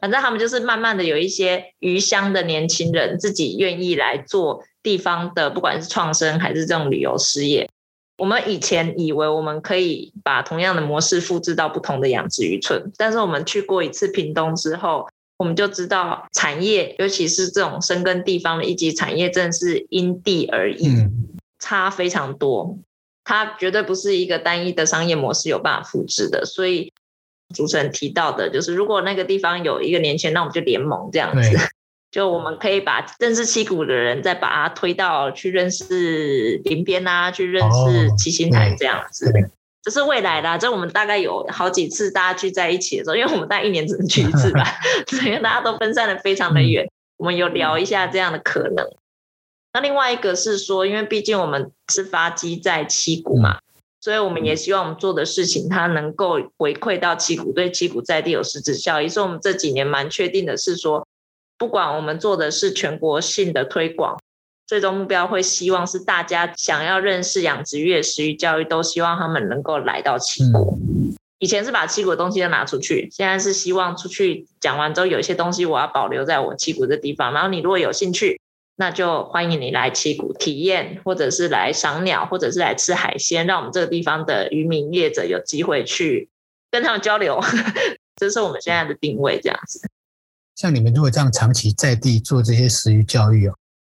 [0.00, 7.68] 反正他们就是慢慢的有一些鱼乡的年轻人自己愿意来做地方的，不管是创生还是这种旅游事业。
[8.16, 15.06] 我们以前以为我们可以把同样的模式复制到不同的养殖渔村，但是我们去过一次屏东之后。
[15.38, 20.88] 我们就知道产业，尤其是这种深耕地方的一级产业，真的是因地而异，
[21.66, 22.78] 差非常多。
[23.24, 26.44] 它绝对不是一个单一的商业模式有办法复制的。
[26.44, 26.92] 所以
[27.52, 31.58] 主持人提到的，就是如果那个地方有一个年轻人，那我们就联盟这样子，
[32.12, 39.32] 就我们可以把认识七股的人，再把他推到去认识林边啊，去认识七星潭这样子。
[39.82, 44.64] 这是未来的、啊，这我们大概有好几次大家聚在一起的时候，因为我们大概一年只能聚一次吧，
[45.10, 46.88] 所以大家都分散的非常的远。
[47.16, 48.86] 我们有聊一下这样的可能。
[49.76, 53.58] 那另外一个是说，因为毕竟我们是发机在七股嘛，
[54.00, 59.06] 所以我们也希望我们做的事情它能够回馈到七股，对七股在地有实质效益。
[59.06, 61.06] 所以我们这几年蛮确定的是说，
[61.58, 64.18] 不管我们做的是全国性的推广。
[64.66, 70.78] 最终目标会希望是大家想要认识养殖业、食育教育，都希望他们能够来到七股。
[71.38, 77.34] 以前是把七股的东西都拿出去，现在是希望出去讲完之后，有一些东西我要保留在我七股的地方。
[77.34, 78.40] 然后你如果有兴趣，
[78.76, 86.28] 那就欢迎你来七股体验，或者是来赏鸟，或者是来吃海鲜，让我们这个地方的渔民业者有机会去
[86.70, 87.40] 跟他们交流。
[88.16, 89.80] 这是我们现在的定位，这样子。
[90.54, 93.54] 像你们如果这样长期在地做这些食育教育哦。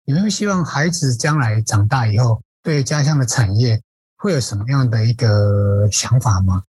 [0.04, 3.80] 你们会希望孩子将来长大以后，对家乡的产业
[4.16, 6.62] 会有什么样的一个想法吗？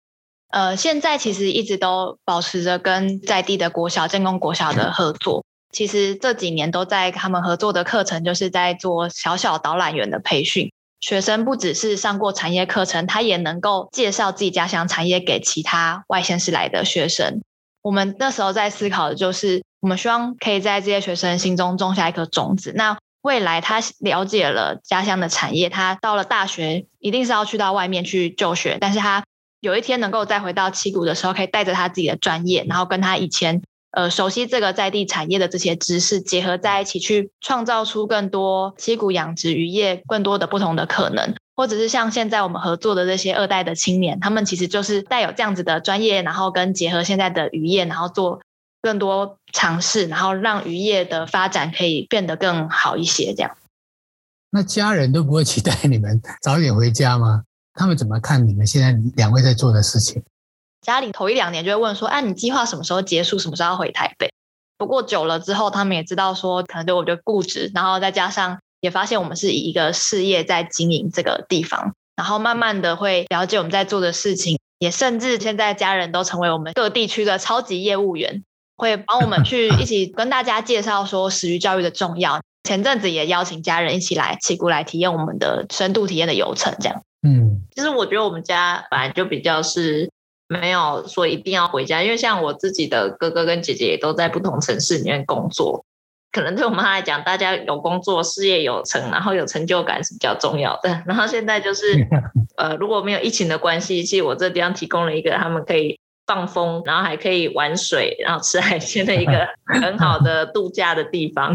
[0.50, 5.44] 呃，现在其实一直都保持着跟在地的国小、建工国小的合作。
[5.74, 10.70] 其实这几年都在他们合作的课程，就是在做小小导览员的培训。
[11.00, 17.42] 学生不只是上过产业课程，他也能够介绍自己家乡产业给其他外县市来的学生。
[17.82, 22.72] 我们那时候在思考的就是，我们希望可以在这些学生心中种下一颗种子。
[22.74, 29.24] 那未来他了解了家乡的产业，他到了大学一定是要去到外面去就学，但是他
[29.60, 33.60] 有一天能够再回到七股的时候，可以带着他自己的专业，然后跟他以前
[33.94, 48.40] 呃熟悉这个在地产业的这些知识结合在一起，去创造出更多溪谷养殖渔业更多的不同的可能，或者是像现在我们合作的这些二代的青年，他们其实就是带有这样子的专业，然后跟结合现在的渔业，然后做。
[48.84, 53.32] 更多尝试，然后让渔业的发展可以变得更好一些。
[53.32, 53.56] 这样，
[54.50, 57.44] 那家人都不会期待你们早点回家吗？
[57.72, 60.22] 他们怎么看你们现在两位在做的事情？
[60.84, 63.38] 家里头一两年就会问说：“啊，你计划什么时候结束？
[63.38, 64.30] 什么时候要回台北？”
[64.78, 78.42] 不过久了之后，他们也知道说，可能对我就固执，然后再加上也发现我们是以一个事业在经营这个地方，然后慢慢的会了解我们在做的事情，也甚至现在家人都成为我们各地区的超级业务员，
[78.76, 82.40] 会帮我们去一起跟大家介绍说始于教育的重要。
[82.64, 87.02] 前阵子也邀请家人一起来七股来体验我们的深度体验的游程，这样。
[87.22, 90.10] 嗯，其实我觉得我们家本来就比较是
[90.60, 95.84] 没有说一定要回家，因为像我自己的哥哥跟姐姐也都在不同城市里面工作，
[96.30, 101.02] 可能对我们来讲，大家有工作、事业有成，然后有成就感是比较重要的。
[101.06, 102.06] 然后现在就是，
[102.56, 109.48] 呃，如果没有疫情的关系，其实我这地方提供了一个他们可以放风，然后还可以玩水，然后吃海鲜的一个
[109.82, 111.52] 很好的度假的地方。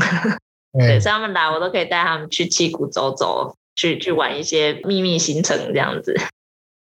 [0.78, 6.16] 对，所以他们来，我都可以带他们去七股走走，去去玩一些秘密行程这样子。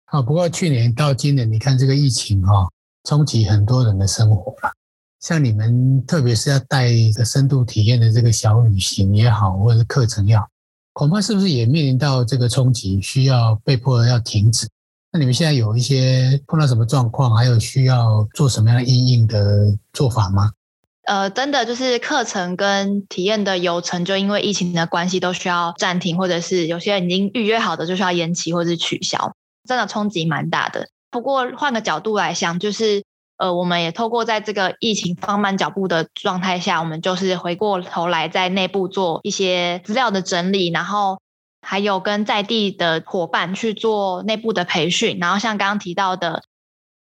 [0.10, 2.72] 好，不过去年到今年，你看这个疫情哈、哦，
[3.04, 4.72] 冲击很多人的生活了。
[5.20, 10.48] 像你们，特别是要带个深度体验的这个小旅行也好，或者是课程也好，
[10.94, 14.66] 恐怕是不是也面临到这个冲击，需要被迫要停止？
[15.12, 20.52] 那你们现在有一些碰到什么状况，还有需要做什么样的因应的做法吗？
[21.04, 29.36] 呃，真的就是课程跟体验的流程，就因为疫情的关系，都需要暂停，或者是有些人已经预约好的，就需要延期或者是取消，
[29.68, 30.88] 真的冲击蛮大的。
[31.12, 33.04] 不过换个角度来想，就是
[33.38, 41.20] 呃，我们也透过在这个疫情放慢脚步的状态下，我们就是回过头来在内部做一些资料的整理，然后
[41.62, 46.42] 还有跟在地的伙伴去做内部的培训，然后像刚刚提到的。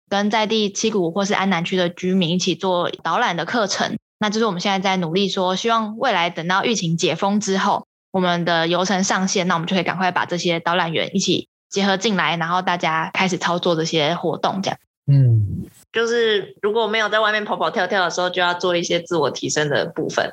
[0.08, 14.78] 跟在地七股或是安南区的居民一起做导览的课程，那就是我们现在在努力说，希望未来等到疫情解封之后，我们的游程上线，那我们就可以赶快把这些导览员一起结合进来，然后大家开始操作这些活动，这样。
[15.08, 20.32] 嗯，就是如果没有在外面跑跑跳跳的时候，就要做一些自我提升的部分，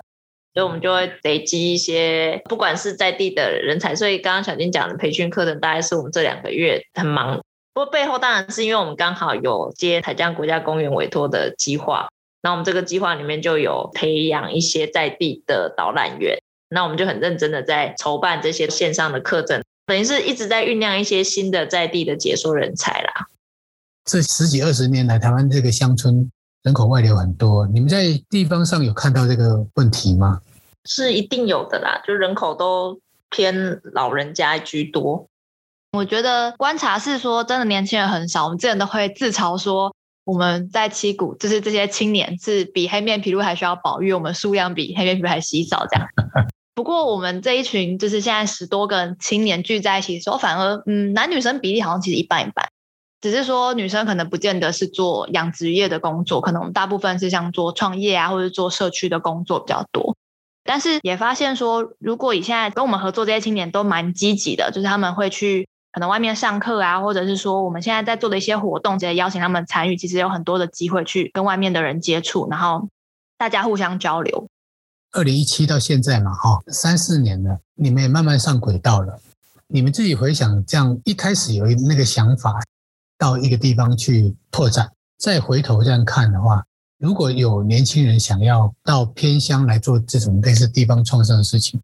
[0.54, 3.94] 所以我们就会累积一些，不管是在地的人才。
[3.94, 7.40] 所以刚刚小金讲的培训课程，大概是我们这两个月很忙。
[7.74, 12.08] 不过背后当然是因为我们刚好有接台江国家公园委托的计划，
[12.42, 16.38] 那我们这个计划里面就有培养一些在地的导览员，
[16.70, 23.26] 那我们就很认真的在筹办这些线上的课程，等于是一直在酝酿一些新的在地的解说人才啦。
[24.06, 30.40] 这十几二十年来，台湾这个乡村人口外流很多，你们在地方上有看到这个问题吗？
[30.86, 35.28] 是一定有的啦，就人口都偏老人家居多。
[35.92, 38.44] 我觉得观察是说，真的年轻人很少。
[38.44, 46.08] 我们之前都会自嘲说，我们在七股，就是这些青年是比黑面皮鹭还需要保育，我们数量比黑面皮鹭还稀少这样。
[46.74, 52.68] 不过我们这一群就是现在十多个青年聚在一起的时候，反而嗯，男女生比例好像其实一半一半。
[53.20, 60.16] 只是说女生可能不见得是做养殖业的工作，可能我们大部分是像做创业啊，或者做社区的工作比较多。
[60.64, 65.68] 但是也发现说，如果以现在跟我们合作这些青年都蛮积极的，就是他们会去。
[65.94, 72.88] 可能外面上课啊，或者是说我们现在在做的一些活动，直接邀请他们参与，其实有很多的机会去跟外面的人接触，然后
[73.36, 74.46] 大家互相交流。
[75.12, 79.20] 二零一七到现在嘛，哈，三四年了，你们也慢慢上轨道了。
[79.66, 82.62] 你们自己回想，这样一开始有那个想法，
[83.18, 86.64] 到一个地方去拓展，再回头这样看的话，
[86.98, 91.78] 如果有年轻人想要到偏乡来做这种类似地方创生的事情，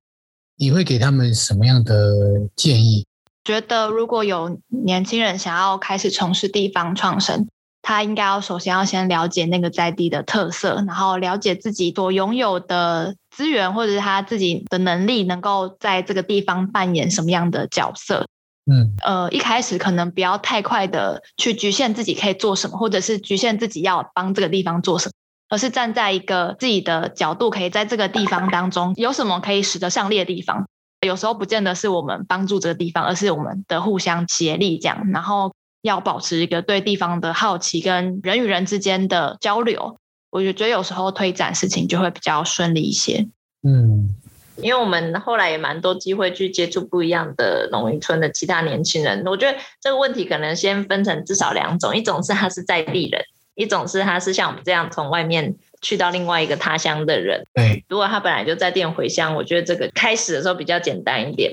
[0.56, 2.14] 你会给他们什么样的
[2.56, 3.06] 建议？
[3.44, 7.46] 觉得如果有年轻人想要开始从事地方创生，
[7.88, 18.27] 他应该要首先要先了解那个在地的特色，然后了解自己所拥有的资源或者是他自己的能力，能够在这个地方扮演什么样的角色。
[18.70, 25.12] 嗯，呃，一开始可能不要太快的去局限自己可以做什么，或者是局限自己要帮这个地方做什么，
[25.48, 30.66] 而是站在一个自己的角度，可以在这个地方当中有什么可以使得上力的地方。
[31.07, 35.09] 有时候不见得是我们帮助这个地方，而是我们的互相协力这样。
[35.11, 39.98] 然后要保持一个对地方的好奇跟人与人之间的交流，
[40.30, 43.26] 我觉得有时候推展事情就会比较顺利一些。
[43.62, 44.14] 嗯，
[44.57, 49.24] 因为我们后来也蛮多机会去接触不一样的农渔村的其他年轻人。
[49.26, 53.22] 我觉得这个问题可能先分成至少两种，一种是他是在地人，
[53.55, 55.57] 一种是他是像我们这样从外面。
[55.80, 61.53] 去到另外一个他乡的人，对，如果他本来就在店回乡，我觉得这个开始的时候比较简单一点。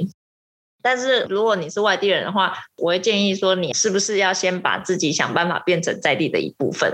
[0.86, 6.94] 但是如果你是外地人的话，我会建议说，你是不是要先把自己想办法变成在地的一部分？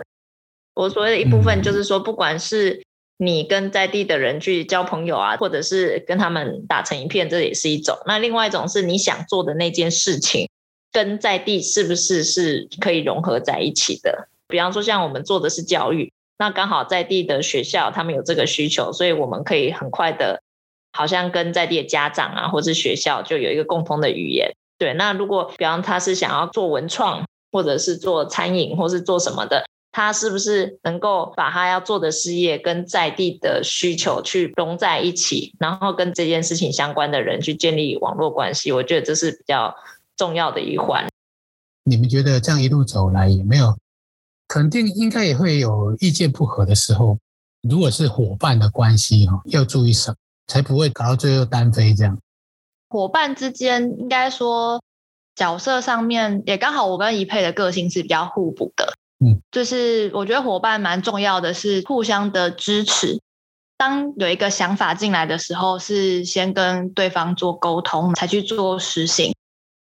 [0.74, 2.82] 我所谓的一部分，就是说，不管是
[3.18, 7.98] 你跟在地的人去交朋友啊，或者是跟他们打成一片，这也是一种。
[8.06, 10.48] 那另外一种是你想做的那件事情，
[10.94, 14.30] 跟在地是不是是可以融合在一起的？
[14.48, 16.14] 比方说，像我们做的是教育。
[16.38, 20.41] 那刚好在地的学校，他们有这个需求，所以我们可以很快的
[20.92, 24.52] 好像跟在地的家长啊，或是学校就有一个共同的语言。
[24.78, 38.72] 对，那如果比方他是想要做文创，或者是做餐饮，或是做什么的，他是不是能够把他要做的事业跟在地的需求去融在一起，然后跟这件事情相关的人去建立网络关系？
[38.72, 39.76] 我觉得这是比较
[40.18, 41.08] 重要的一环。
[41.84, 43.78] 你们觉得这样一路走来有没有？
[44.48, 47.18] 肯定应该也会有意见不合的时候。
[47.62, 50.16] 如果是伙伴的关系哈，要注意什么，
[50.52, 52.18] 才不会搞到最后单飞这样？
[52.90, 54.84] 伙伴之间应该说
[55.34, 58.94] 角色上面也刚好，我跟一佩的个性是比较互补的。
[59.24, 63.22] 嗯，就是我觉得伙伴蛮重要的是互相的支持。
[63.78, 69.34] 当有一个想法进来的时候，是先跟对方做沟通，才去做实行。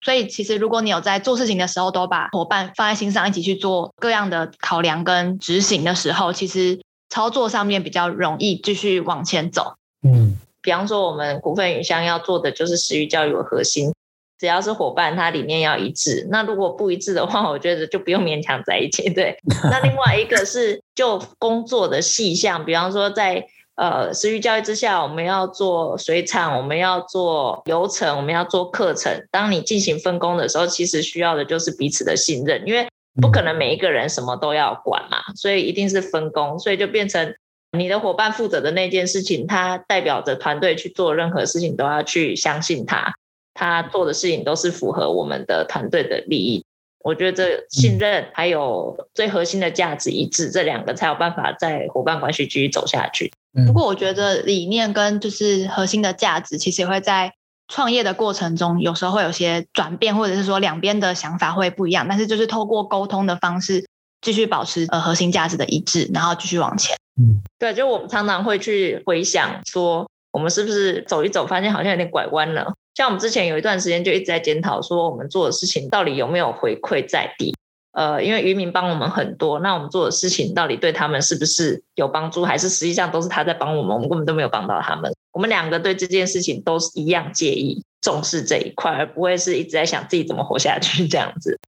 [0.05, 6.79] 所以其实如果你有在做事情的时候，都把伙伴放在心上，一起去做各样的考量跟执行的时候，其实。
[7.11, 9.77] 操作上面比较容易继续往前走。
[10.03, 10.37] 嗯，
[10.69, 13.91] 比方说我们股份影像要做的就是食育教育的核心，
[14.39, 16.29] 只要是伙伴，他理念要一致。
[16.31, 19.09] 那如果不一致的话， 我觉得就不用勉强在一起。
[19.16, 19.35] 对。
[19.71, 23.43] 那另外一个是就工作的细项，比方说在
[23.77, 29.11] 呃食育教育之下，我们要做水产，我们要做流程，我们要做课程。
[29.31, 32.87] 当你进行分工的时候，其实需要的就是彼此的信任，因为。
[33.21, 37.35] 不可能每一个人什么都要管嘛，所以一定是分工，所以就变成
[37.77, 43.12] 你的伙伴负责的那件事情，他代表着团队去做任何事情都要去相信他，
[43.55, 46.64] 他做的事情都是符合我们的团队的利益。
[47.05, 53.33] 我觉得这信任还有最核心的价值一致，这两个才有办法在伙伴关系继续走下去。
[53.66, 57.33] 不过我觉得理念跟就是核心的价值，其实也会在。
[57.71, 63.85] 创业的过程中，有时候会有些转变，或者是说两边的想法会不一样，但是就是透过沟通的方式，
[64.21, 66.97] 继续保持呃核心价值的一致，然后继续往前。
[67.21, 72.75] 嗯，对，就我们常常会去回想说，我们是不是走一走，发现好像有点拐弯了。
[72.95, 77.55] 像我们之前有一段时间就一直在检讨说，我们做的事情到底有没有回馈在地。
[77.93, 85.12] 呃，因为渔民帮我们很多，那我们做的事情到底对他们是不是有帮助，还是实际上都是他在帮我们，我们根本都没有帮到他们。
[85.33, 91.59] 我们两个对这件事情都是一样介意、重视这一块，而不会是一直在想自己怎么活下去这样子。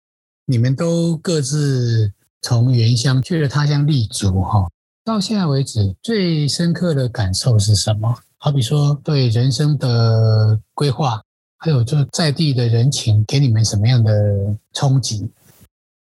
[0.47, 2.13] 你们都各自
[2.43, 4.69] 从原乡去了他乡立足，哈，
[5.05, 8.17] 到现在为止最深刻的感受是什么？
[8.39, 11.21] 好比说对人生的规划，
[11.59, 15.31] 还有就在地的人情，给你们什么样的冲击？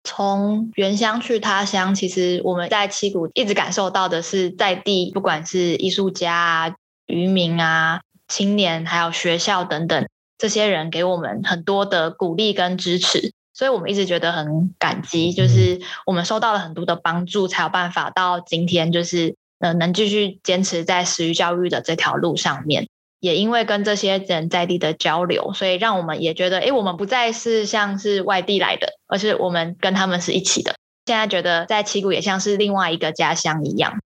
[0.04, 6.76] 从原乡去他乡，其实我们在七股一直感受到的是，在地不管是艺术家啊、
[7.08, 10.08] 渔民啊、青年，还有学校等等，
[10.38, 22.88] 这些人给我们很多的鼓励跟支持，所以我们一直觉得很感激，就是我们收到了很多的帮助，才有办法到今天，就是呃能继续坚持在食育教育的这条路上面。
[23.20, 30.76] 也因为跟这些人在地的交流，所以让我们也觉得，哎，我们不再是像是外地来的，而是我们跟他们是一起的。
[31.05, 33.99] 现在觉得在七谷也像是另外一个家乡一样。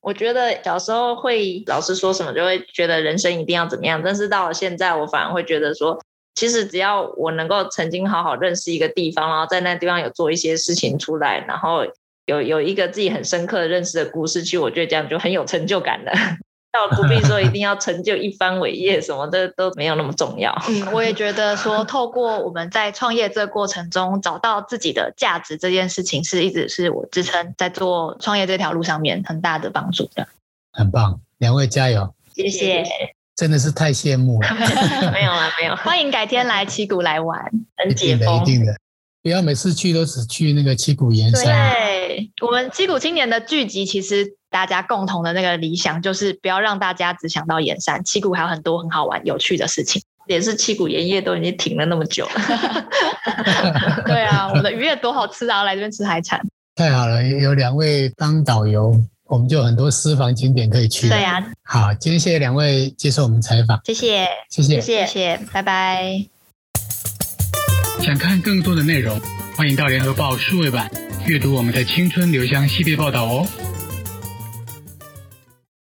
[0.00, 6.00] 我觉得小时候会老师说什么，就会觉得人生一定要怎么样，但是到了现在，我反而会觉得说，
[6.34, 11.84] 其实只要我能够曾经好好认识一个地方，然后在那地方有做一些事情出来，然后
[12.26, 16.12] 有有一个自己很深刻的认识的故事，其实我觉得这样就很有成就感了。
[16.74, 20.52] 倒不必说一定要成就一番伟业，什么的都没有那么重要。
[20.68, 30.26] 嗯，我也觉得说， 透过我们在创业这个过程中找到自己的价值，这件事情是一直是我支撑在做创业这条路上面很大的帮助的。
[30.72, 32.12] 很棒，两位加油！
[32.34, 32.82] 谢谢，
[33.36, 34.48] 真的是太羡慕了。
[35.12, 35.76] 没有啊，没有。
[35.76, 38.42] 欢迎改天来七谷来玩，很解封。
[38.42, 38.74] 一定的，
[39.22, 41.44] 不要每次去都只去那个七股盐山。
[41.44, 44.36] 对，我们七谷青年的聚集其实。
[44.54, 50.00] 大家共同的那个理想就是不要让大家只想到盐山，七谷还有很多很好玩、有趣的事情。
[50.28, 52.86] 也是七股盐业都已经停了那么久了。
[54.06, 55.64] 对啊，我的鱼也多好吃啊！
[55.64, 56.40] 来这边吃海产，
[56.76, 58.96] 太好了，有两位当导游，
[59.34, 61.08] 我们就有很多私房景点可以去。
[61.08, 66.24] 对呀、啊，好，今天谢谢两位接受我们采访，谢谢，谢谢，谢谢，拜拜。
[68.00, 69.20] 想看更多的内容，
[69.56, 70.88] 欢迎到联合报数位版
[71.26, 73.46] 阅读我们的青春留香系列报道哦。